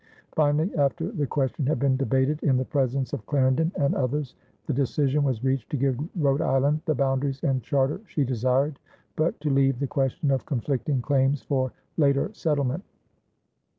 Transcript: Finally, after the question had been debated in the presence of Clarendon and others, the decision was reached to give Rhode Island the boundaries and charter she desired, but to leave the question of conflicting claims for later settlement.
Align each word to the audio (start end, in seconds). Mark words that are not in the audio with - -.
Finally, 0.35 0.73
after 0.77 1.11
the 1.11 1.27
question 1.27 1.67
had 1.67 1.77
been 1.77 1.95
debated 1.95 2.41
in 2.41 2.57
the 2.57 2.65
presence 2.65 3.13
of 3.13 3.23
Clarendon 3.27 3.71
and 3.75 3.93
others, 3.93 4.33
the 4.65 4.73
decision 4.73 5.21
was 5.21 5.43
reached 5.43 5.69
to 5.69 5.77
give 5.77 5.95
Rhode 6.15 6.41
Island 6.41 6.81
the 6.87 6.95
boundaries 6.95 7.39
and 7.43 7.61
charter 7.61 8.01
she 8.07 8.23
desired, 8.25 8.79
but 9.15 9.39
to 9.41 9.51
leave 9.51 9.77
the 9.77 9.85
question 9.85 10.31
of 10.31 10.43
conflicting 10.47 11.03
claims 11.03 11.43
for 11.43 11.71
later 11.97 12.33
settlement. 12.33 12.83